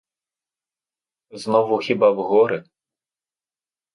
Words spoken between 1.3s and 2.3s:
Знову хіба в